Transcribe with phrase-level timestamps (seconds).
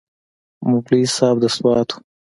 [0.67, 1.95] مولوي صاحب د سوات و.